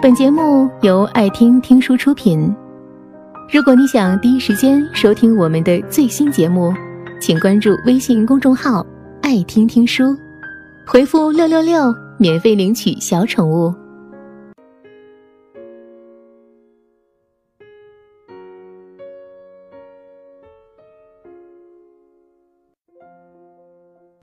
[0.00, 2.54] 本节目由爱听听书出品。
[3.52, 6.72] 如果你想第一时间收听我们的最新节目，
[7.20, 8.86] 请关注微信公众号
[9.22, 10.16] “爱听听书”，
[10.86, 13.74] 回复“六六六”免费领取小宠物。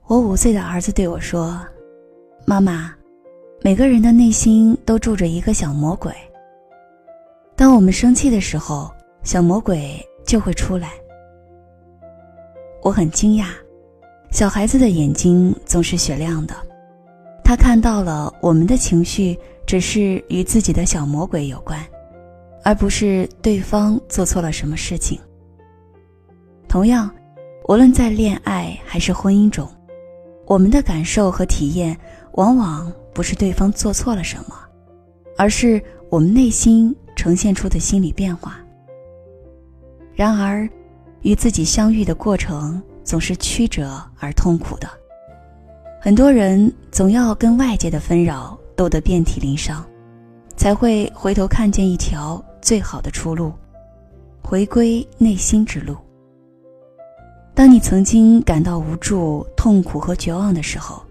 [0.06, 1.60] 我五岁的儿子对我说
[2.48, 2.90] ：“妈妈。”
[3.66, 6.12] 每个人的内心都住着一个小魔鬼。
[7.56, 8.88] 当我们生气的时候，
[9.24, 10.92] 小魔鬼就会出来。
[12.80, 13.46] 我很惊讶，
[14.30, 16.54] 小孩子的眼睛总是雪亮的，
[17.42, 21.84] 他看到了我们的情绪只是与自己的小魔鬼有关，
[22.62, 25.18] 而不是对方做错了什么事情。
[26.68, 27.10] 同样，
[27.68, 29.68] 无论在恋爱还是婚姻中，
[30.46, 31.94] 我们的感受和体验
[32.32, 32.90] 往往。
[33.16, 34.54] 不是对方做错了什么，
[35.38, 38.58] 而是我们内心呈现出的心理变化。
[40.14, 40.68] 然而，
[41.22, 44.86] 与自己相遇的过程总是曲折而痛苦的。
[45.98, 49.82] 很多人总要跟外界的纷扰斗得遍体鳞伤，
[50.54, 53.50] 才会回头看见一条最好的出路——
[54.44, 55.96] 回归内心之路。
[57.56, 61.02] 当你曾经感到无助、痛苦和绝望的时候，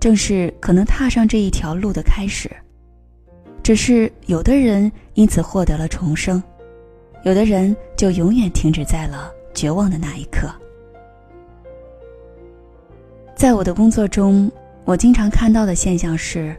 [0.00, 2.50] 正是可能踏上这一条路的开始，
[3.62, 6.42] 只是有的人因此获得了重生，
[7.22, 10.50] 有的人就永远停止在了绝望的那一刻。
[13.36, 14.50] 在我的工作中，
[14.84, 16.56] 我经常看到的现象是，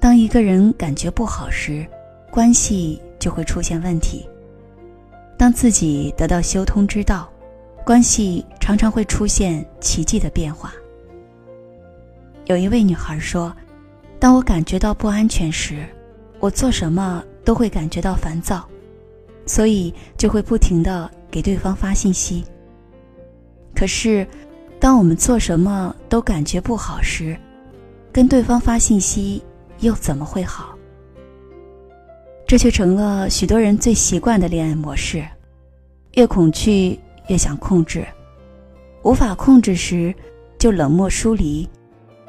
[0.00, 1.86] 当一个人感觉不好时，
[2.30, 4.26] 关系就会出现问题；
[5.36, 7.28] 当自己得到修通之道，
[7.88, 10.74] 关系常常会出现奇迹的变化。
[12.44, 13.50] 有一位女孩说
[14.20, 15.86] ：“当我感觉到不安全时，
[16.38, 18.68] 我做什么都会感觉到烦躁，
[19.46, 22.44] 所以就会不停的给对方发信息。
[23.74, 24.28] 可是，
[24.78, 27.34] 当我们做什么都感觉不好时，
[28.12, 29.42] 跟对方发信息
[29.78, 30.76] 又怎么会好？
[32.46, 35.26] 这却成了许多人最习惯的恋爱模式：
[36.16, 38.06] 越恐惧越想控制，
[39.02, 40.14] 无法控制时
[40.58, 41.68] 就冷漠疏离。”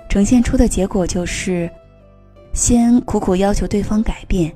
[0.10, 1.70] 呈现出的结果就是，
[2.52, 4.52] 先苦苦要求对方改变，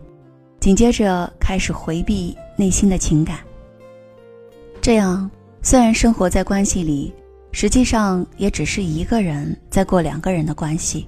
[0.59, 3.37] 紧接着开始回避内心的情感。
[4.81, 5.29] 这样，
[5.61, 7.13] 虽然生活在关系里，
[7.51, 11.07] 实际上也只是一个人在过两个人的关系。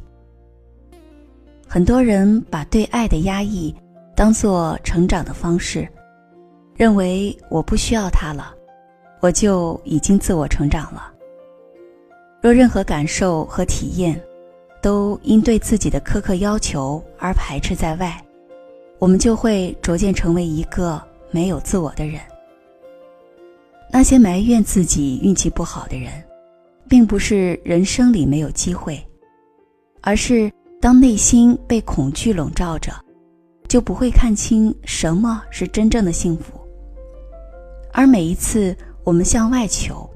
[1.67, 3.73] 很多人把对爱的压抑
[4.16, 5.90] 当做成长的方式，
[6.75, 8.53] 认为我不需要他了，
[9.25, 11.11] 我就已经自我成长了。
[12.43, 14.21] 若任何感受和体验，
[14.83, 18.23] 都因对自己的苛刻要求而排斥在外，
[18.99, 22.21] 我们就会逐渐成为一个没有自我的人。
[23.91, 26.11] 那些埋怨自己运气不好的人，
[26.87, 29.03] 并不是人生里没有机会，
[30.01, 32.93] 而是当内心被恐惧笼罩着，
[33.67, 36.61] 就不会看清什么是真正的幸福。
[37.91, 40.09] 而每一次我们向外求，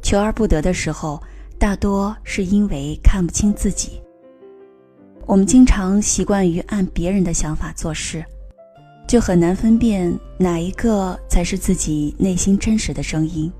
[0.00, 1.20] 求而不得的时候，
[1.58, 4.00] 大多是因为看不清自己。
[5.26, 8.24] 我们经常习惯于按别人的想法做事，
[9.08, 13.52] 就很难分辨哪一个才是自己内心真实的声音。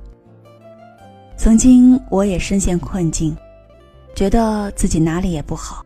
[1.37, 3.37] 曾经我也深陷困境，
[4.15, 5.85] 觉得自己哪里也不好。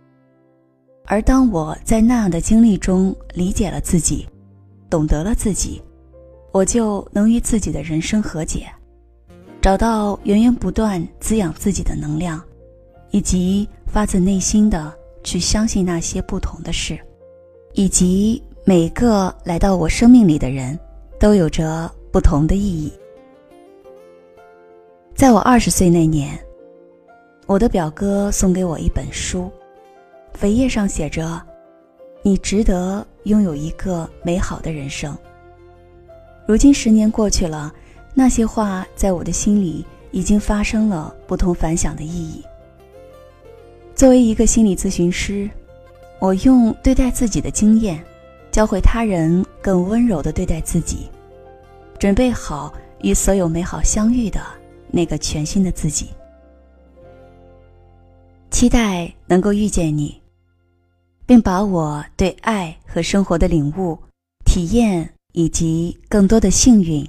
[1.07, 4.29] 而当我在那样的经历中理解了自己，
[4.91, 5.81] 懂得了自己，
[6.53, 8.71] 我就能与自己的人生和解，
[9.61, 12.43] 找到源源不断滋养自己的能量，
[13.11, 14.93] 以及发自内心的。
[15.23, 16.99] 去相信那些不同的事，
[17.75, 20.79] 以及每个来到我生命里的人，
[21.19, 22.91] 都有着不同的意义。
[25.15, 26.43] 在我二十岁那年，
[27.45, 29.53] 我的表哥送给我一本书，
[30.41, 31.39] 扉页上写着
[32.25, 35.15] ：“你值得拥有一个美好的人生。”
[36.49, 37.71] 如今十年过去了，
[38.15, 42.45] 那些话在我的心里已经发生了不同凡响的意义。
[43.95, 45.49] 作为一个心理咨询师，
[46.19, 48.03] 我用对待自己的经验，
[48.51, 51.09] 教会他人更温柔的对待自己，
[51.99, 52.73] 准备好
[53.03, 54.41] 与所有美好相遇的
[54.91, 56.11] 那个全新的自己。
[58.51, 60.21] 期待能够遇见你，
[61.27, 63.99] 并把我对爱和生活的领悟、
[64.45, 67.09] 体验以及更多的幸运